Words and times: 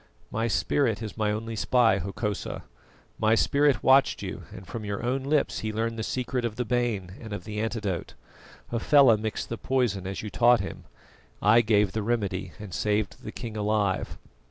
"My 0.31 0.47
spirit 0.47 1.03
is 1.03 1.15
my 1.15 1.29
only 1.31 1.55
spy, 1.55 1.99
Hokosa. 1.99 2.63
My 3.19 3.35
spirit 3.35 3.83
watched 3.83 4.23
you, 4.23 4.45
and 4.51 4.65
from 4.65 4.83
your 4.83 5.03
own 5.05 5.21
lips 5.21 5.59
he 5.59 5.71
learned 5.71 5.99
the 5.99 6.01
secret 6.01 6.43
of 6.43 6.55
the 6.55 6.65
bane 6.65 7.11
and 7.21 7.31
of 7.33 7.43
the 7.43 7.59
antidote. 7.59 8.15
Hafela 8.71 9.15
mixed 9.15 9.49
the 9.49 9.59
poison 9.59 10.07
as 10.07 10.23
you 10.23 10.31
taught 10.31 10.59
him; 10.59 10.85
I 11.39 11.61
gave 11.61 11.91
the 11.91 12.01
remedy, 12.01 12.51
and 12.57 12.73
saved 12.73 13.21
the 13.23 13.31
king 13.31 13.55
alive." 13.55 14.17